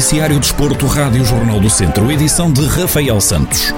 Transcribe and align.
Noticiário 0.00 0.40
Desporto, 0.40 0.86
Rádio 0.86 1.22
Jornal 1.26 1.60
do 1.60 1.68
Centro, 1.68 2.10
edição 2.10 2.50
de 2.50 2.64
Rafael 2.64 3.20
Santos. 3.20 3.70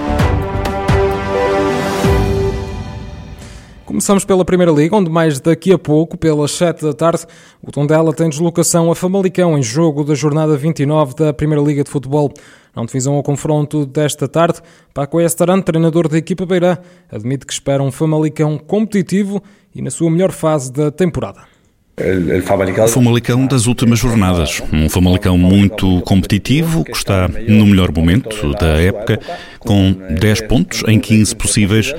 Começamos 3.85 4.25
pela 4.25 4.45
Primeira 4.45 4.71
Liga, 4.71 4.95
onde 4.95 5.11
mais 5.11 5.41
daqui 5.41 5.73
a 5.73 5.79
pouco, 5.79 6.17
pelas 6.17 6.53
7 6.53 6.85
da 6.85 6.93
tarde, 6.93 7.27
o 7.61 7.73
Tondela 7.73 8.13
tem 8.15 8.29
deslocação 8.29 8.89
a 8.89 8.95
Famalicão 8.95 9.59
em 9.59 9.65
jogo 9.65 10.05
da 10.05 10.15
jornada 10.15 10.57
29 10.57 11.17
da 11.17 11.33
Primeira 11.33 11.61
Liga 11.61 11.83
de 11.83 11.91
Futebol. 11.91 12.33
Não 12.73 12.87
divisão 12.87 13.15
ao 13.15 13.23
confronto 13.25 13.85
desta 13.85 14.29
tarde, 14.29 14.61
Paco 14.95 15.21
Estarante, 15.21 15.65
treinador 15.65 16.07
da 16.07 16.19
equipa 16.19 16.47
Beirã, 16.47 16.79
admite 17.11 17.45
que 17.45 17.53
espera 17.53 17.83
um 17.83 17.91
Famalicão 17.91 18.59
competitivo 18.59 19.43
e 19.75 19.83
na 19.83 19.91
sua 19.91 20.09
melhor 20.09 20.31
fase 20.31 20.73
da 20.73 20.89
temporada. 20.93 21.52
O 21.95 22.89
Famalicão 22.89 23.47
das 23.47 23.67
últimas 23.67 23.99
jornadas. 23.99 24.63
Um 24.73 24.89
Famalicão 24.89 25.37
muito 25.37 26.01
competitivo, 26.03 26.85
que 26.85 26.97
está 26.97 27.29
no 27.29 27.67
melhor 27.67 27.93
momento 27.93 28.53
da 28.55 28.81
época, 28.81 29.21
com 29.59 29.95
10 30.19 30.41
pontos 30.43 30.83
em 30.89 30.99
15 30.99 31.37
possíveis. 31.37 31.95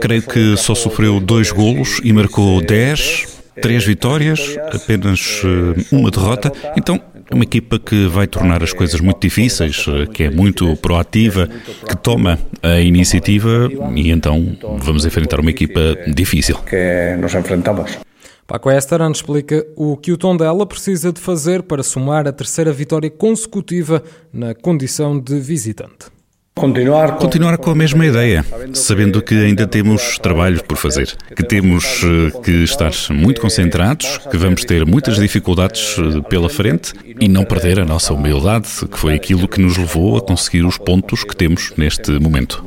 Creio 0.00 0.22
que 0.22 0.56
só 0.56 0.74
sofreu 0.74 1.20
dois 1.20 1.52
golos 1.52 2.00
e 2.02 2.12
marcou 2.14 2.62
10, 2.62 3.42
três 3.60 3.84
vitórias, 3.84 4.56
apenas 4.72 5.42
eh, 5.44 5.84
uma 5.92 6.10
derrota. 6.10 6.50
Então, 6.74 6.98
é 7.30 7.34
uma 7.34 7.44
equipa 7.44 7.78
que 7.78 8.06
vai 8.06 8.26
tornar 8.26 8.62
as 8.62 8.72
coisas 8.72 9.00
muito 9.00 9.20
difíceis, 9.20 9.84
eh, 9.86 10.06
que 10.06 10.24
é 10.24 10.30
muito 10.30 10.74
proativa, 10.76 11.46
que 11.86 11.96
toma 11.96 12.38
a 12.62 12.80
iniciativa 12.80 13.68
e 13.94 14.10
então 14.10 14.56
vamos 14.78 15.04
enfrentar 15.04 15.40
uma 15.40 15.50
equipa 15.50 15.80
difícil. 16.06 16.56
Que 16.58 17.16
nos 17.20 17.34
enfrentamos. 17.34 18.05
Paco 18.46 18.70
Esteran 18.70 19.10
explica 19.10 19.66
o 19.74 19.96
que 19.96 20.12
o 20.12 20.16
Tondela 20.16 20.64
precisa 20.64 21.12
de 21.12 21.20
fazer 21.20 21.64
para 21.64 21.82
somar 21.82 22.28
a 22.28 22.32
terceira 22.32 22.72
vitória 22.72 23.10
consecutiva 23.10 24.02
na 24.32 24.54
condição 24.54 25.18
de 25.18 25.40
visitante. 25.40 26.06
Continuar 26.54 27.12
com... 27.12 27.18
Continuar 27.18 27.58
com 27.58 27.70
a 27.70 27.74
mesma 27.74 28.06
ideia, 28.06 28.42
sabendo 28.72 29.20
que 29.20 29.34
ainda 29.34 29.66
temos 29.66 30.16
trabalho 30.18 30.64
por 30.64 30.78
fazer, 30.78 31.14
que 31.36 31.42
temos 31.42 32.02
eh, 32.02 32.40
que 32.42 32.64
estar 32.64 32.92
muito 33.10 33.42
concentrados, 33.42 34.16
que 34.30 34.38
vamos 34.38 34.64
ter 34.64 34.86
muitas 34.86 35.16
dificuldades 35.16 35.96
eh, 35.98 36.22
pela 36.30 36.48
frente 36.48 36.94
e 37.20 37.28
não 37.28 37.44
perder 37.44 37.78
a 37.80 37.84
nossa 37.84 38.14
humildade, 38.14 38.68
que 38.90 38.98
foi 38.98 39.14
aquilo 39.14 39.46
que 39.46 39.60
nos 39.60 39.76
levou 39.76 40.16
a 40.16 40.22
conseguir 40.22 40.64
os 40.64 40.78
pontos 40.78 41.24
que 41.24 41.36
temos 41.36 41.74
neste 41.76 42.12
momento. 42.12 42.64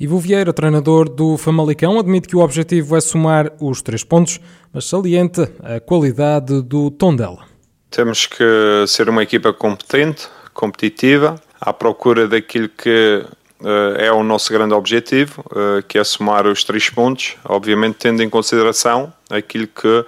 Ivo 0.00 0.18
Vieira, 0.18 0.50
treinador 0.50 1.10
do 1.10 1.36
Famalicão, 1.36 1.98
admite 1.98 2.26
que 2.26 2.34
o 2.34 2.38
objetivo 2.38 2.96
é 2.96 3.02
somar 3.02 3.52
os 3.60 3.82
três 3.82 4.02
pontos, 4.02 4.40
mas 4.72 4.86
salienta 4.86 5.52
a 5.62 5.78
qualidade 5.78 6.62
do 6.62 6.90
Tondela. 6.90 7.44
Temos 7.90 8.24
que 8.24 8.42
ser 8.88 9.10
uma 9.10 9.22
equipa 9.22 9.52
competente, 9.52 10.26
competitiva, 10.54 11.34
à 11.60 11.70
procura 11.70 12.26
daquilo 12.26 12.70
que 12.70 13.22
uh, 13.60 13.66
é 13.98 14.10
o 14.10 14.22
nosso 14.22 14.50
grande 14.50 14.72
objetivo, 14.72 15.44
uh, 15.50 15.82
que 15.86 15.98
é 15.98 16.02
somar 16.02 16.46
os 16.46 16.64
três 16.64 16.88
pontos, 16.88 17.36
obviamente 17.44 17.96
tendo 17.98 18.22
em 18.22 18.30
consideração 18.30 19.12
aquilo 19.28 19.66
que 19.66 20.06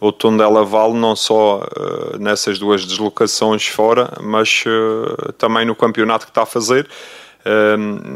o 0.00 0.12
Tondela 0.12 0.64
vale 0.64 0.94
não 0.94 1.16
só 1.16 1.64
uh, 1.64 2.16
nessas 2.16 2.60
duas 2.60 2.86
deslocações 2.86 3.66
fora, 3.66 4.08
mas 4.22 4.62
também 5.36 5.66
no 5.66 5.74
campeonato 5.74 6.26
que 6.26 6.30
está 6.30 6.42
a 6.42 6.46
fazer 6.46 6.88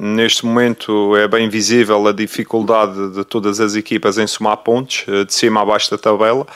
neste 0.01 0.47
momento 0.47 1.17
é 1.17 1.27
bem 1.27 1.49
visível 1.49 2.07
a 2.07 2.13
dificuldade 2.13 3.11
de 3.11 3.25
todas 3.25 3.61
as 3.61 3.75
equipas 3.75 4.19
em 4.19 4.27
somar 4.27 4.57
pontos, 4.59 5.05
uh, 5.09 5.25
de 5.25 5.35
cima 5.35 5.63
a 5.63 5.65
baixo 5.65 5.91
da 5.91 5.99
tabela. 5.99 6.47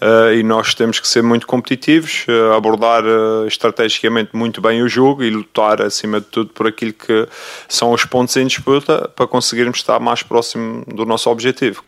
Uh, 0.00 0.32
e 0.34 0.44
nós 0.44 0.74
temos 0.74 1.00
que 1.00 1.08
ser 1.08 1.24
muito 1.24 1.44
competitivos, 1.44 2.24
uh, 2.28 2.54
abordar 2.54 3.02
estrategicamente 3.48 4.30
muito 4.32 4.60
bem 4.60 4.80
o 4.80 4.88
jogo 4.88 5.24
e 5.24 5.30
lutar 5.30 5.82
acima 5.82 6.20
de 6.20 6.26
tudo 6.26 6.50
por 6.50 6.68
aquilo 6.68 6.92
que 6.92 7.26
são 7.68 7.90
os 7.92 8.04
pontos 8.04 8.36
em 8.36 8.46
disputa 8.46 9.10
para 9.16 9.26
conseguirmos 9.26 9.78
estar 9.78 9.98
mais 9.98 10.22
próximo 10.22 10.84
do 10.86 11.04
nosso 11.04 11.28
objetivo. 11.28 11.87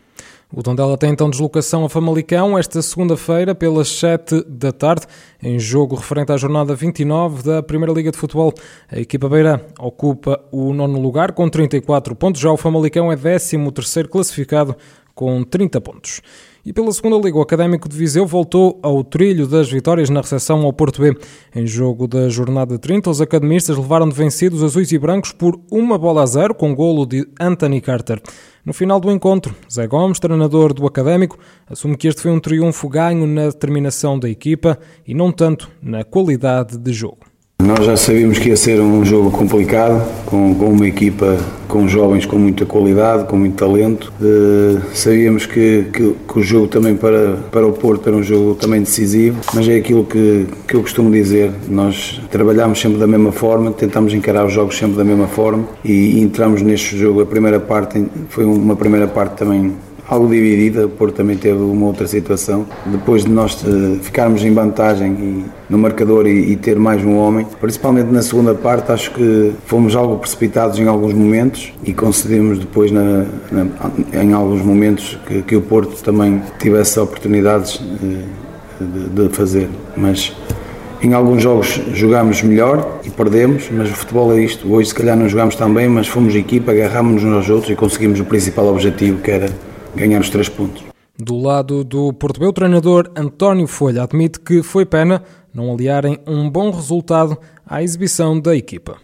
O 0.53 0.61
Tondela 0.61 0.97
tem 0.97 1.11
então 1.11 1.29
deslocação 1.29 1.85
a 1.85 1.89
Famalicão 1.89 2.59
esta 2.59 2.81
segunda-feira 2.81 3.55
pelas 3.55 3.87
7 3.87 4.43
da 4.45 4.73
tarde, 4.73 5.05
em 5.41 5.57
jogo 5.57 5.95
referente 5.95 6.33
à 6.33 6.35
jornada 6.35 6.75
29 6.75 7.41
da 7.41 7.63
Primeira 7.63 7.93
Liga 7.93 8.11
de 8.11 8.17
Futebol. 8.17 8.53
A 8.91 8.99
equipa 8.99 9.29
beira 9.29 9.65
ocupa 9.79 10.43
o 10.51 10.73
nono 10.73 10.99
lugar 10.99 11.31
com 11.31 11.47
34 11.47 12.13
pontos, 12.17 12.41
já 12.41 12.51
o 12.51 12.57
Famalicão 12.57 13.09
é 13.09 13.15
13 13.15 13.71
terceiro 13.71 14.09
classificado 14.09 14.75
com 15.15 15.41
30 15.41 15.79
pontos. 15.79 16.21
E 16.63 16.71
pela 16.71 16.91
segunda 16.91 17.17
liga, 17.17 17.37
o 17.37 17.41
Académico 17.41 17.89
de 17.89 17.97
Viseu 17.97 18.23
voltou 18.27 18.79
ao 18.83 19.03
trilho 19.03 19.47
das 19.47 19.67
vitórias 19.71 20.11
na 20.11 20.21
recepção 20.21 20.61
ao 20.61 20.71
Porto 20.71 21.01
B. 21.01 21.17
Em 21.55 21.65
jogo 21.65 22.07
da 22.07 22.29
jornada 22.29 22.77
30, 22.77 23.09
os 23.09 23.19
academistas 23.19 23.75
levaram 23.75 24.07
de 24.07 24.15
vencidos 24.15 24.63
azuis 24.63 24.91
e 24.91 24.99
brancos 24.99 25.31
por 25.31 25.59
uma 25.71 25.97
bola 25.97 26.21
a 26.21 26.25
zero, 26.27 26.53
com 26.53 26.75
golo 26.75 27.07
de 27.07 27.27
Anthony 27.39 27.81
Carter. 27.81 28.21
No 28.63 28.73
final 28.73 28.99
do 28.99 29.11
encontro, 29.11 29.55
Zé 29.71 29.87
Gomes, 29.87 30.19
treinador 30.19 30.71
do 30.71 30.85
Académico, 30.85 31.39
assume 31.67 31.97
que 31.97 32.07
este 32.07 32.21
foi 32.21 32.29
um 32.29 32.39
triunfo 32.39 32.87
ganho 32.87 33.25
na 33.25 33.47
determinação 33.47 34.19
da 34.19 34.29
equipa 34.29 34.77
e 35.07 35.15
não 35.15 35.31
tanto 35.31 35.67
na 35.81 36.03
qualidade 36.03 36.77
de 36.77 36.93
jogo. 36.93 37.21
Nós 37.59 37.83
já 37.83 37.97
sabíamos 37.97 38.37
que 38.37 38.49
ia 38.49 38.57
ser 38.57 38.79
um 38.79 39.03
jogo 39.03 39.31
complicado, 39.31 40.07
com, 40.27 40.53
com 40.53 40.65
uma 40.65 40.87
equipa 40.87 41.39
com 41.71 41.87
jovens 41.87 42.25
com 42.25 42.37
muita 42.37 42.65
qualidade, 42.65 43.23
com 43.23 43.37
muito 43.37 43.55
talento. 43.55 44.11
Uh, 44.21 44.81
sabíamos 44.93 45.45
que, 45.45 45.85
que, 45.93 46.15
que, 46.27 46.39
o 46.39 46.43
jogo 46.43 46.67
também 46.67 46.97
para, 46.97 47.37
para 47.49 47.65
o 47.65 47.71
Porto 47.71 48.09
era 48.09 48.17
um 48.17 48.21
jogo 48.21 48.55
também 48.55 48.81
decisivo, 48.81 49.39
mas 49.53 49.67
é 49.69 49.77
aquilo 49.77 50.03
que, 50.03 50.45
que 50.67 50.75
eu 50.75 50.81
costumo 50.81 51.09
dizer, 51.09 51.49
nós 51.69 52.21
trabalhamos 52.29 52.79
sempre 52.79 52.99
da 52.99 53.07
mesma 53.07 53.31
forma, 53.31 53.71
tentamos 53.71 54.13
encarar 54.13 54.45
os 54.45 54.51
jogos 54.51 54.77
sempre 54.77 54.97
da 54.97 55.03
mesma 55.05 55.27
forma 55.27 55.65
e, 55.83 56.17
e 56.17 56.19
entramos 56.19 56.61
neste 56.61 56.97
jogo, 56.97 57.21
a 57.21 57.25
primeira 57.25 57.59
parte 57.59 58.05
foi 58.27 58.43
uma 58.43 58.75
primeira 58.75 59.07
parte 59.07 59.37
também 59.37 59.73
algo 60.11 60.27
dividida, 60.27 60.85
o 60.85 60.89
Porto 60.89 61.15
também 61.15 61.37
teve 61.37 61.57
uma 61.57 61.85
outra 61.85 62.05
situação. 62.05 62.65
Depois 62.85 63.23
de 63.23 63.31
nós 63.31 63.57
eh, 63.65 63.97
ficarmos 64.01 64.43
em 64.43 64.53
vantagem 64.53 65.13
e, 65.13 65.45
no 65.69 65.77
marcador 65.77 66.27
e, 66.27 66.51
e, 66.51 66.57
ter 66.57 66.77
mais 66.77 67.01
um 67.01 67.15
homem, 67.15 67.47
principalmente 67.61 68.11
na 68.11 68.21
segunda 68.21 68.53
parte, 68.53 68.91
acho 68.91 69.09
que 69.11 69.53
fomos 69.65 69.95
algo 69.95 70.17
precipitados 70.17 70.77
em 70.79 70.85
alguns 70.85 71.13
momentos 71.13 71.71
e 71.85 71.93
concedemos 71.93 72.59
depois 72.59 72.91
na, 72.91 73.25
na, 73.49 73.67
em 74.21 74.33
alguns 74.33 74.61
momentos 74.61 75.17
que, 75.25 75.43
que, 75.43 75.55
o 75.55 75.61
Porto 75.61 76.03
também 76.03 76.41
tivesse 76.59 76.99
oportunidades 76.99 77.79
de, 77.79 78.85
de, 78.85 79.29
de 79.29 79.33
fazer. 79.33 79.69
Mas 79.95 80.35
em 81.01 81.13
alguns 81.13 81.41
jogos 81.41 81.81
jogámos 81.93 82.43
melhor 82.43 82.99
e 83.05 83.09
perdemos, 83.09 83.69
mas 83.71 83.89
o 83.89 83.93
futebol 83.93 84.33
é 84.33 84.41
isto. 84.41 84.69
Hoje, 84.69 84.89
se 84.89 84.95
calhar, 84.95 85.15
não 85.15 85.29
jogámos 85.29 85.55
tão 85.55 85.73
bem, 85.73 85.87
mas 85.87 86.09
fomos 86.09 86.35
equipa, 86.35 86.73
agarrámos-nos 86.73 87.33
aos 87.33 87.49
outros 87.49 87.71
e 87.71 87.75
conseguimos 87.77 88.19
o 88.19 88.25
principal 88.25 88.67
objetivo, 88.67 89.19
que 89.19 89.31
era 89.31 89.70
ganhar 89.95 90.21
os 90.21 90.29
três 90.29 90.49
pontos. 90.49 90.83
Do 91.17 91.37
lado 91.37 91.83
do 91.83 92.11
Porto 92.13 92.43
o 92.43 92.53
treinador 92.53 93.11
António 93.15 93.67
Folha 93.67 94.03
admite 94.03 94.39
que 94.39 94.63
foi 94.63 94.85
pena 94.85 95.21
não 95.53 95.71
aliarem 95.71 96.17
um 96.25 96.49
bom 96.49 96.71
resultado 96.71 97.37
à 97.65 97.83
exibição 97.83 98.39
da 98.39 98.55
equipa. 98.55 98.97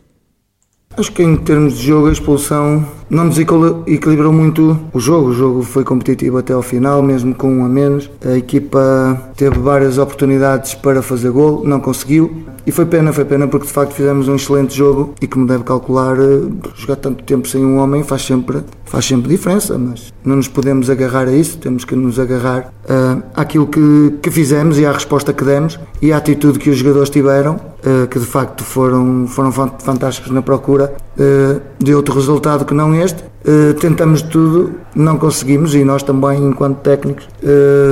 Acho 0.97 1.11
que 1.11 1.21
em 1.21 1.37
termos 1.37 1.77
de 1.77 1.85
jogo 1.85 2.07
a 2.07 2.11
expulsão 2.11 2.83
não 3.07 3.25
nos 3.25 3.37
equilibrou 3.37 4.33
muito 4.33 4.79
o 4.91 4.99
jogo. 4.99 5.29
O 5.29 5.33
jogo 5.33 5.61
foi 5.61 5.83
competitivo 5.83 6.39
até 6.39 6.53
ao 6.53 6.63
final, 6.63 7.03
mesmo 7.03 7.35
com 7.35 7.59
um 7.59 7.63
a 7.63 7.69
menos. 7.69 8.09
A 8.25 8.35
equipa 8.35 9.31
teve 9.35 9.59
várias 9.59 9.99
oportunidades 9.99 10.73
para 10.73 11.03
fazer 11.03 11.29
gol, 11.29 11.63
não 11.63 11.79
conseguiu. 11.79 12.45
E 12.67 12.71
foi 12.71 12.85
pena, 12.85 13.13
foi 13.13 13.23
pena 13.23 13.47
porque 13.47 13.65
de 13.65 13.71
facto 13.71 13.93
fizemos 13.93 14.27
um 14.27 14.35
excelente 14.35 14.75
jogo 14.75 15.15
e 15.21 15.25
como 15.25 15.47
deve 15.47 15.63
calcular, 15.63 16.17
eh, 16.19 16.41
jogar 16.75 16.97
tanto 16.97 17.23
tempo 17.23 17.47
sem 17.47 17.65
um 17.65 17.77
homem 17.77 18.03
faz 18.03 18.23
sempre, 18.23 18.61
faz 18.83 19.05
sempre 19.05 19.29
diferença, 19.29 19.77
mas 19.77 20.13
não 20.21 20.35
nos 20.35 20.49
podemos 20.49 20.89
agarrar 20.89 21.29
a 21.29 21.31
isso, 21.31 21.57
temos 21.59 21.85
que 21.85 21.95
nos 21.95 22.19
agarrar 22.19 22.73
uh, 22.83 23.23
àquilo 23.33 23.67
que, 23.67 24.15
que 24.21 24.29
fizemos 24.29 24.77
e 24.77 24.85
à 24.85 24.91
resposta 24.91 25.31
que 25.31 25.45
demos 25.45 25.79
e 26.01 26.11
à 26.11 26.17
atitude 26.17 26.59
que 26.59 26.69
os 26.69 26.77
jogadores 26.77 27.09
tiveram, 27.09 27.57
que 28.09 28.19
de 28.19 28.25
facto 28.25 28.63
foram, 28.63 29.27
foram 29.27 29.51
fantásticos 29.51 30.31
na 30.31 30.41
procura 30.41 30.95
uh, 31.17 31.61
de 31.77 31.93
outro 31.93 32.15
resultado 32.15 32.65
que 32.65 32.73
não 32.73 32.95
este. 32.95 33.23
Uh, 33.23 33.73
tentamos 33.75 34.21
tudo, 34.21 34.71
não 34.95 35.17
conseguimos 35.17 35.73
e 35.73 35.83
nós 35.83 36.03
também, 36.03 36.43
enquanto 36.43 36.79
técnicos, 36.79 37.27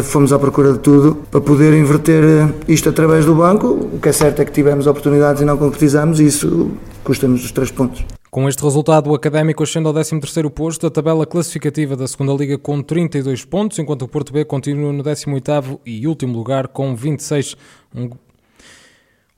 fomos 0.04 0.34
à 0.34 0.40
procura 0.40 0.74
de 0.74 0.80
tudo 0.80 1.18
para 1.32 1.40
poder 1.40 1.74
inverter 1.74 2.54
isto 2.68 2.90
através 2.90 3.26
do 3.26 3.36
banco. 3.36 3.68
O 3.68 4.00
que 4.02 4.10
é 4.10 4.12
certo 4.12 4.42
é 4.42 4.46
que 4.46 4.52
tivemos 4.52 4.88
oportunidades 4.88 5.42
e 5.42 5.46
não 5.46 5.58
concretizamos 5.58 6.20
e 6.20 6.26
isso 6.26 6.72
custa-nos 7.04 7.46
os 7.46 7.52
três 7.52 7.72
pontos. 7.72 8.04
Com 8.36 8.50
este 8.50 8.62
resultado, 8.62 9.10
o 9.10 9.16
Académico 9.16 9.64
ascende 9.64 9.88
ao 9.88 9.94
13º 9.94 10.50
posto 10.50 10.82
da 10.82 10.92
tabela 10.92 11.26
classificativa 11.26 11.96
da 11.96 12.06
segunda 12.06 12.34
Liga 12.34 12.58
com 12.58 12.82
32 12.82 13.46
pontos, 13.46 13.80
enquanto 13.80 14.02
o 14.02 14.10
Porto 14.10 14.34
B 14.34 14.44
continua 14.44 14.92
no 14.92 15.02
18º 15.02 15.80
e 15.86 16.06
último 16.06 16.36
lugar 16.38 16.68
com 16.68 16.94
26. 16.94 17.56
Um 17.96 18.10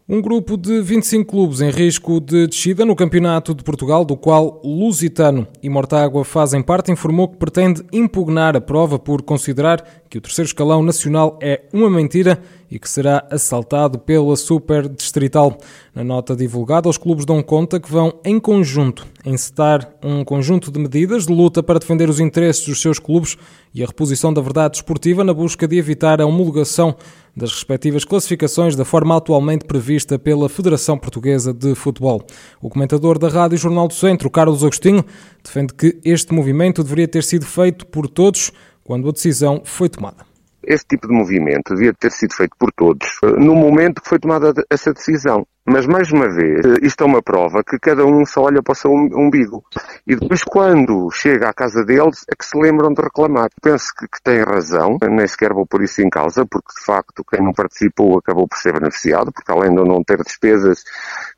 um 0.09 0.21
grupo 0.21 0.55
de 0.55 0.79
25 0.81 1.29
clubes 1.29 1.59
em 1.59 1.69
risco 1.69 2.21
de 2.21 2.47
descida 2.47 2.85
no 2.85 2.95
Campeonato 2.95 3.53
de 3.53 3.61
Portugal, 3.61 4.05
do 4.05 4.15
qual 4.15 4.61
Lusitano 4.63 5.45
e 5.61 5.67
Mortágua 5.67 6.23
fazem 6.23 6.61
parte, 6.61 6.89
informou 6.89 7.27
que 7.27 7.35
pretende 7.35 7.83
impugnar 7.91 8.55
a 8.55 8.61
prova 8.61 8.97
por 8.97 9.21
considerar 9.21 9.83
que 10.09 10.17
o 10.17 10.21
terceiro 10.21 10.47
escalão 10.47 10.81
nacional 10.81 11.37
é 11.41 11.63
uma 11.73 11.89
mentira 11.89 12.41
e 12.71 12.79
que 12.79 12.89
será 12.89 13.25
assaltado 13.29 13.99
pela 13.99 14.37
Super 14.37 14.87
Distrital. 14.87 15.57
Na 15.93 16.05
nota 16.05 16.37
divulgada, 16.37 16.87
os 16.87 16.97
clubes 16.97 17.25
dão 17.25 17.43
conta 17.43 17.77
que 17.77 17.91
vão, 17.91 18.13
em 18.23 18.39
conjunto, 18.39 19.05
encetar 19.25 19.93
um 20.01 20.23
conjunto 20.23 20.71
de 20.71 20.79
medidas 20.79 21.25
de 21.25 21.33
luta 21.33 21.61
para 21.61 21.79
defender 21.79 22.09
os 22.09 22.21
interesses 22.21 22.65
dos 22.65 22.81
seus 22.81 22.97
clubes 22.97 23.37
e 23.73 23.83
a 23.83 23.87
reposição 23.87 24.33
da 24.33 24.41
verdade 24.41 24.77
esportiva 24.77 25.23
na 25.23 25.33
busca 25.33 25.67
de 25.67 25.77
evitar 25.77 26.21
a 26.21 26.25
homologação 26.25 26.95
das 27.37 27.51
respectivas 27.51 28.03
classificações 28.03 28.75
da 28.75 28.83
forma 28.83 29.15
atualmente 29.15 29.63
prevista 29.63 30.17
pela 30.17 30.49
Federação 30.49 30.97
Portuguesa 30.97 31.53
de 31.53 31.75
Futebol. 31.75 32.25
O 32.59 32.67
comentador 32.67 33.19
da 33.19 33.29
Rádio 33.29 33.59
Jornal 33.59 33.87
do 33.87 33.93
Centro, 33.93 34.27
Carlos 34.31 34.63
Agostinho, 34.63 35.05
defende 35.43 35.71
que 35.75 35.99
este 36.03 36.33
movimento 36.33 36.83
deveria 36.83 37.07
ter 37.07 37.23
sido 37.23 37.45
feito 37.45 37.85
por 37.85 38.09
todos 38.09 38.51
quando 38.83 39.07
a 39.07 39.11
decisão 39.11 39.61
foi 39.63 39.87
tomada. 39.87 40.25
Este 40.63 40.87
tipo 40.95 41.07
de 41.07 41.13
movimento 41.13 41.75
devia 41.75 41.93
ter 41.93 42.11
sido 42.11 42.33
feito 42.33 42.55
por 42.57 42.71
todos 42.73 43.07
no 43.37 43.53
momento 43.53 44.01
que 44.01 44.09
foi 44.09 44.17
tomada 44.17 44.51
essa 44.69 44.91
decisão. 44.91 45.45
Mas, 45.69 45.85
mais 45.85 46.09
uma 46.13 46.29
vez, 46.29 46.65
eh, 46.65 46.77
isto 46.81 47.03
é 47.03 47.05
uma 47.05 47.21
prova 47.21 47.61
que 47.61 47.77
cada 47.77 48.05
um 48.05 48.25
só 48.25 48.43
olha 48.43 48.63
para 48.63 48.71
o 48.71 48.75
seu 48.75 48.89
umbigo. 48.89 49.65
E 50.07 50.15
depois, 50.15 50.41
quando 50.41 51.11
chega 51.11 51.49
à 51.49 51.53
casa 51.53 51.83
deles, 51.83 52.23
é 52.31 52.33
que 52.33 52.45
se 52.45 52.57
lembram 52.57 52.93
de 52.93 53.01
reclamar. 53.01 53.49
Penso 53.61 53.87
que, 53.99 54.07
que 54.07 54.23
têm 54.23 54.43
razão, 54.43 54.97
nem 55.01 55.27
sequer 55.27 55.51
vou 55.51 55.67
pôr 55.67 55.83
isso 55.83 56.01
em 56.01 56.09
causa, 56.09 56.45
porque, 56.45 56.71
de 56.79 56.85
facto, 56.85 57.21
quem 57.29 57.43
não 57.43 57.51
participou 57.51 58.17
acabou 58.17 58.47
por 58.47 58.57
ser 58.57 58.79
beneficiado, 58.79 59.29
porque 59.33 59.51
além 59.51 59.71
de 59.75 59.83
não 59.83 60.01
ter 60.05 60.23
despesas, 60.23 60.85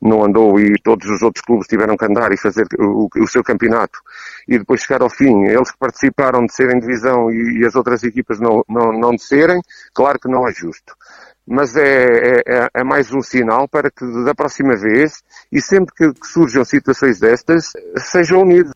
não 0.00 0.24
andou 0.24 0.60
e 0.60 0.74
todos 0.80 1.10
os 1.10 1.22
outros 1.22 1.44
clubes 1.44 1.66
tiveram 1.66 1.96
que 1.96 2.04
andar 2.04 2.30
e 2.30 2.36
fazer 2.36 2.68
o, 2.78 3.08
o 3.12 3.26
seu 3.26 3.42
campeonato. 3.42 3.98
E 4.46 4.56
depois 4.60 4.82
chegar 4.82 5.02
ao 5.02 5.10
fim, 5.10 5.42
eles 5.46 5.72
que 5.72 5.78
participaram 5.78 6.46
de 6.46 6.54
serem 6.54 6.78
divisão 6.78 7.32
e, 7.32 7.62
e 7.62 7.66
as 7.66 7.74
outras 7.74 8.04
equipas 8.04 8.38
não, 8.38 8.62
não, 8.68 8.92
não 8.92 9.10
de 9.10 9.24
serem, 9.24 9.60
claro 9.92 10.20
que 10.20 10.28
não 10.28 10.46
é 10.46 10.52
justo 10.52 10.94
mas 11.50 11.74
é, 11.76 11.82
é, 11.82 12.42
é, 12.46 12.68
é, 12.72 12.84
mais 12.84 13.12
um 13.12 13.20
sinal 13.20 13.66
para 13.66 13.90
que 13.90 14.06
da 14.24 14.32
próxima 14.32 14.76
vez, 14.76 15.20
e 15.50 15.60
sempre 15.60 15.92
que, 15.92 16.14
que 16.14 16.26
surjam 16.28 16.64
situações 16.64 17.18
destas, 17.18 17.72
sejam 17.98 18.42
unidos. 18.42 18.72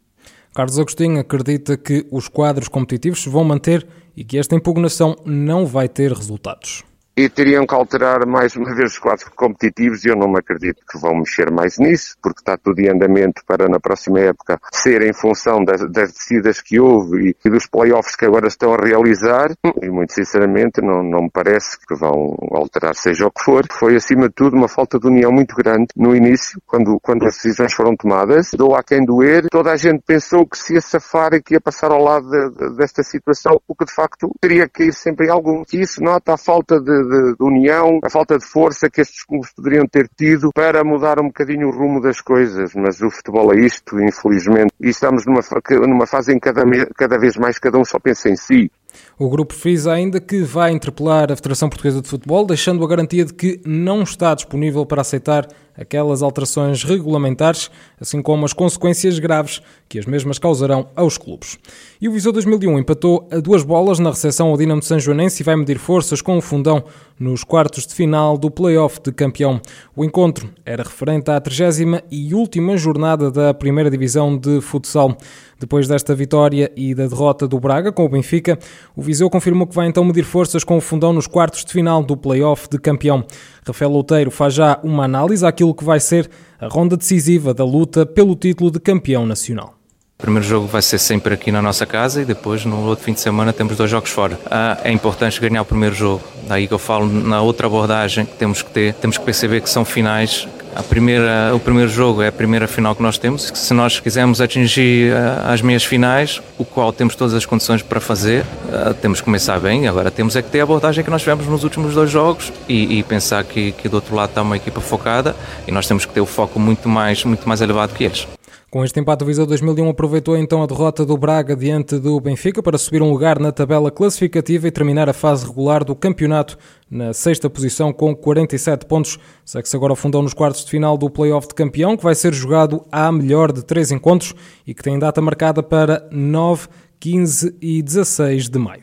Carlos 0.52 0.78
Agostinho 0.78 1.20
acredita 1.20 1.76
que 1.76 2.04
os 2.10 2.26
quadros 2.26 2.66
competitivos 2.66 3.22
se 3.22 3.28
vão 3.28 3.44
manter 3.44 3.86
e 4.16 4.24
que 4.24 4.38
esta 4.38 4.56
impugnação 4.56 5.14
não 5.24 5.64
vai 5.66 5.88
ter 5.88 6.12
resultados 6.12 6.84
e 7.16 7.28
teriam 7.28 7.66
que 7.66 7.74
alterar 7.74 8.26
mais 8.26 8.56
uma 8.56 8.74
vez 8.74 8.92
os 8.92 8.98
quadros 8.98 9.28
competitivos 9.36 10.04
e 10.04 10.08
eu 10.08 10.16
não 10.16 10.28
me 10.28 10.38
acredito 10.38 10.82
que 10.90 10.98
vão 10.98 11.16
mexer 11.16 11.50
mais 11.50 11.78
nisso, 11.78 12.16
porque 12.22 12.40
está 12.40 12.56
tudo 12.56 12.80
em 12.80 12.88
andamento 12.88 13.42
para 13.46 13.68
na 13.68 13.78
próxima 13.78 14.20
época 14.20 14.58
ser 14.72 15.02
em 15.02 15.12
função 15.12 15.64
das, 15.64 15.80
das 15.90 16.12
descidas 16.12 16.60
que 16.60 16.80
houve 16.80 17.36
e, 17.44 17.50
dos 17.50 17.66
playoffs 17.66 18.16
que 18.16 18.24
agora 18.24 18.48
estão 18.48 18.74
a 18.74 18.76
realizar 18.76 19.52
e 19.80 19.88
muito 19.88 20.12
sinceramente 20.12 20.80
não, 20.80 21.02
não 21.02 21.22
me 21.24 21.30
parece 21.30 21.78
que 21.86 21.94
vão 21.94 22.36
alterar 22.50 22.94
seja 22.94 23.26
o 23.26 23.30
que 23.30 23.44
for. 23.44 23.64
Foi 23.70 23.94
acima 23.94 24.28
de 24.28 24.34
tudo 24.34 24.56
uma 24.56 24.68
falta 24.68 24.98
de 24.98 25.06
união 25.06 25.30
muito 25.30 25.54
grande 25.54 25.86
no 25.96 26.16
início, 26.16 26.60
quando, 26.66 26.98
quando 27.00 27.24
as 27.24 27.34
decisões 27.34 27.72
foram 27.72 27.94
tomadas. 27.96 28.50
Dou 28.56 28.74
a 28.74 28.82
quem 28.82 29.04
doer, 29.04 29.46
toda 29.50 29.70
a 29.70 29.76
gente 29.76 30.02
pensou 30.04 30.46
que 30.46 30.58
se 30.58 30.74
ia 30.74 30.80
safar 30.80 31.34
e 31.34 31.42
que 31.42 31.54
ia 31.54 31.60
passar 31.60 31.92
ao 31.92 32.02
lado 32.02 32.28
de, 32.28 32.50
de, 32.50 32.76
desta 32.76 33.02
situação, 33.02 33.60
o 33.68 33.74
que 33.74 33.84
de 33.84 33.94
facto 33.94 34.30
teria 34.40 34.68
que 34.68 34.84
ir 34.84 34.92
sempre 34.92 35.26
em 35.26 35.30
algum. 35.30 35.62
Isso 35.72 36.02
nota 36.02 36.34
a 36.34 36.36
falta 36.36 36.80
de 36.80 37.03
de, 37.04 37.34
de, 37.34 37.42
união, 37.42 37.98
a 38.02 38.10
falta 38.10 38.38
de 38.38 38.44
força 38.44 38.90
que 38.90 39.00
estes 39.00 39.24
clubes 39.24 39.52
poderiam 39.52 39.86
ter 39.86 40.08
tido 40.16 40.50
para 40.52 40.82
mudar 40.84 41.20
um 41.20 41.26
bocadinho 41.26 41.68
o 41.68 41.70
rumo 41.70 42.00
das 42.00 42.20
coisas. 42.20 42.72
Mas 42.74 43.00
o 43.00 43.10
futebol 43.10 43.52
é 43.54 43.60
isto, 43.60 44.00
infelizmente. 44.00 44.72
E 44.80 44.88
estamos 44.88 45.24
numa, 45.26 45.40
numa 45.86 46.06
fase 46.06 46.32
em 46.32 46.38
que 46.38 46.52
cada, 46.52 46.62
cada 46.96 47.18
vez 47.18 47.36
mais 47.36 47.58
cada 47.58 47.78
um 47.78 47.84
só 47.84 47.98
pensa 47.98 48.28
em 48.28 48.36
si. 48.36 48.70
O 49.18 49.28
grupo 49.28 49.54
frisa 49.54 49.92
ainda 49.92 50.20
que 50.20 50.42
vai 50.42 50.72
interpelar 50.72 51.30
a 51.30 51.36
Federação 51.36 51.68
Portuguesa 51.68 52.02
de 52.02 52.08
Futebol, 52.08 52.46
deixando 52.46 52.84
a 52.84 52.88
garantia 52.88 53.24
de 53.24 53.32
que 53.32 53.60
não 53.64 54.02
está 54.02 54.34
disponível 54.34 54.84
para 54.84 55.00
aceitar 55.00 55.46
aquelas 55.76 56.22
alterações 56.22 56.84
regulamentares, 56.84 57.70
assim 58.00 58.22
como 58.22 58.44
as 58.44 58.52
consequências 58.52 59.18
graves 59.18 59.60
que 59.88 59.98
as 59.98 60.06
mesmas 60.06 60.38
causarão 60.38 60.88
aos 60.94 61.18
clubes. 61.18 61.58
E 62.00 62.08
o 62.08 62.12
Viseu 62.12 62.32
2001 62.32 62.78
empatou 62.78 63.28
a 63.30 63.40
duas 63.40 63.62
bolas 63.62 63.98
na 63.98 64.10
recepção 64.10 64.48
ao 64.48 64.56
Dinamo 64.56 64.80
de 64.80 64.86
São 64.86 64.98
Joanense 64.98 65.42
e 65.42 65.44
vai 65.44 65.56
medir 65.56 65.78
forças 65.78 66.22
com 66.22 66.38
o 66.38 66.40
Fundão 66.40 66.84
nos 67.18 67.44
quartos 67.44 67.86
de 67.86 67.94
final 67.94 68.36
do 68.36 68.50
play-off 68.50 69.00
de 69.02 69.12
campeão. 69.12 69.60
O 69.94 70.04
encontro 70.04 70.50
era 70.64 70.82
referente 70.82 71.30
à 71.30 71.40
30 71.40 72.04
e 72.10 72.34
última 72.34 72.76
jornada 72.76 73.30
da 73.30 73.54
primeira 73.54 73.90
divisão 73.90 74.36
de 74.36 74.60
futsal. 74.60 75.16
Depois 75.58 75.86
desta 75.86 76.14
vitória 76.14 76.70
e 76.76 76.94
da 76.94 77.06
derrota 77.06 77.46
do 77.46 77.60
Braga 77.60 77.92
com 77.92 78.04
o 78.04 78.08
Benfica, 78.08 78.58
o 78.96 79.02
Viseu 79.02 79.30
confirmou 79.30 79.66
que 79.66 79.74
vai 79.74 79.86
então 79.86 80.04
medir 80.04 80.24
forças 80.24 80.64
com 80.64 80.76
o 80.76 80.80
Fundão 80.80 81.12
nos 81.12 81.26
quartos 81.26 81.64
de 81.64 81.72
final 81.72 82.02
do 82.02 82.16
play-off 82.16 82.68
de 82.68 82.78
campeão. 82.78 83.24
Rafael 83.66 83.90
Louteiro 83.90 84.30
faz 84.30 84.54
já 84.54 84.78
uma 84.82 85.04
análise 85.04 85.46
àquilo 85.46 85.74
que 85.74 85.84
vai 85.84 86.00
ser 86.00 86.28
a 86.58 86.66
ronda 86.68 86.96
decisiva 86.96 87.54
da 87.54 87.64
luta 87.64 88.04
pelo 88.04 88.34
título 88.34 88.70
de 88.70 88.80
campeão 88.80 89.24
nacional. 89.24 89.83
O 90.18 90.22
primeiro 90.24 90.46
jogo 90.46 90.66
vai 90.66 90.80
ser 90.80 90.98
sempre 90.98 91.34
aqui 91.34 91.50
na 91.50 91.60
nossa 91.60 91.84
casa 91.84 92.22
e 92.22 92.24
depois 92.24 92.64
no 92.64 92.86
outro 92.86 93.04
fim 93.04 93.12
de 93.12 93.20
semana 93.20 93.52
temos 93.52 93.76
dois 93.76 93.90
jogos 93.90 94.10
fora. 94.10 94.38
Ah, 94.50 94.78
é 94.84 94.92
importante 94.92 95.40
ganhar 95.40 95.60
o 95.60 95.64
primeiro 95.64 95.94
jogo. 95.94 96.22
Daí 96.46 96.68
que 96.68 96.72
eu 96.72 96.78
falo 96.78 97.06
na 97.06 97.42
outra 97.42 97.66
abordagem 97.66 98.24
que 98.24 98.34
temos 98.34 98.62
que 98.62 98.70
ter, 98.70 98.94
temos 98.94 99.18
que 99.18 99.24
perceber 99.24 99.60
que 99.60 99.68
são 99.68 99.84
finais 99.84 100.46
a 100.74 100.82
primeira, 100.82 101.52
o 101.54 101.60
primeiro 101.60 101.88
jogo 101.88 102.20
é 102.20 102.28
a 102.28 102.32
primeira 102.32 102.66
final 102.66 102.96
que 102.96 103.02
nós 103.02 103.16
temos. 103.16 103.52
Se 103.54 103.72
nós 103.72 104.00
quisermos 104.00 104.40
atingir 104.40 105.12
eh, 105.12 105.52
as 105.52 105.62
meias 105.62 105.84
finais, 105.84 106.42
o 106.58 106.64
qual 106.64 106.92
temos 106.92 107.14
todas 107.14 107.32
as 107.32 107.46
condições 107.46 107.80
para 107.80 108.00
fazer, 108.00 108.44
eh, 108.72 108.92
temos 109.00 109.20
que 109.20 109.24
começar 109.24 109.60
bem. 109.60 109.86
Agora 109.86 110.10
temos 110.10 110.34
é 110.34 110.42
que 110.42 110.50
ter 110.50 110.60
a 110.60 110.62
abordagem 110.64 111.04
que 111.04 111.10
nós 111.10 111.22
tivemos 111.22 111.46
nos 111.46 111.62
últimos 111.62 111.94
dois 111.94 112.10
jogos 112.10 112.52
e, 112.68 112.98
e 112.98 113.02
pensar 113.04 113.44
que, 113.44 113.70
que 113.70 113.88
do 113.88 113.94
outro 113.94 114.16
lado 114.16 114.30
está 114.30 114.42
uma 114.42 114.56
equipa 114.56 114.80
focada 114.80 115.36
e 115.66 115.70
nós 115.70 115.86
temos 115.86 116.04
que 116.04 116.12
ter 116.12 116.20
o 116.20 116.26
foco 116.26 116.58
muito 116.58 116.88
mais, 116.88 117.22
muito 117.24 117.48
mais 117.48 117.60
elevado 117.60 117.94
que 117.94 118.02
eles. 118.02 118.26
Com 118.74 118.84
este 118.84 118.98
empate, 118.98 119.22
o 119.22 119.26
Viseu 119.28 119.46
2001 119.46 119.88
aproveitou 119.88 120.36
então 120.36 120.60
a 120.60 120.66
derrota 120.66 121.06
do 121.06 121.16
Braga 121.16 121.54
diante 121.54 121.96
do 121.96 122.18
Benfica 122.18 122.60
para 122.60 122.76
subir 122.76 123.00
um 123.02 123.08
lugar 123.08 123.38
na 123.38 123.52
tabela 123.52 123.88
classificativa 123.88 124.66
e 124.66 124.70
terminar 124.72 125.08
a 125.08 125.12
fase 125.12 125.46
regular 125.46 125.84
do 125.84 125.94
campeonato 125.94 126.58
na 126.90 127.12
sexta 127.12 127.48
posição 127.48 127.92
com 127.92 128.16
47 128.16 128.84
pontos. 128.86 129.16
Segue-se 129.44 129.76
agora 129.76 129.92
o 129.92 129.96
fundão 129.96 130.22
nos 130.22 130.34
quartos 130.34 130.64
de 130.64 130.72
final 130.72 130.98
do 130.98 131.08
Playoff 131.08 131.46
de 131.46 131.54
Campeão, 131.54 131.96
que 131.96 132.02
vai 132.02 132.16
ser 132.16 132.34
jogado 132.34 132.84
à 132.90 133.12
melhor 133.12 133.52
de 133.52 133.64
três 133.64 133.92
encontros 133.92 134.34
e 134.66 134.74
que 134.74 134.82
tem 134.82 134.98
data 134.98 135.22
marcada 135.22 135.62
para 135.62 136.08
9, 136.10 136.66
15 136.98 137.56
e 137.62 137.80
16 137.80 138.48
de 138.48 138.58
maio. 138.58 138.82